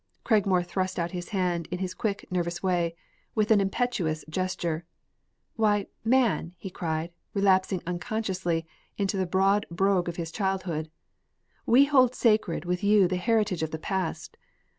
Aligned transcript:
Cragmore 0.25 0.65
thrust 0.65 0.97
out 0.97 1.11
his 1.11 1.29
hand, 1.29 1.67
in 1.69 1.77
his 1.77 1.93
quick, 1.93 2.25
nervous 2.31 2.63
way, 2.63 2.95
with 3.35 3.51
an 3.51 3.61
impetuous 3.61 4.25
gesture. 4.27 4.83
"Why, 5.57 5.85
man!" 6.03 6.55
he 6.57 6.71
cried, 6.71 7.11
relapsing 7.35 7.83
unconsciously 7.85 8.65
into 8.97 9.15
the 9.15 9.27
broad 9.27 9.67
brogue 9.69 10.09
of 10.09 10.15
his 10.15 10.31
childhood, 10.31 10.89
"we 11.67 11.85
hold 11.85 12.15
sacred 12.15 12.65
with 12.65 12.83
you 12.83 13.07
the 13.07 13.17
heritage 13.17 13.61
of 13.61 13.71
your 13.73 13.79
past. 13.79 14.37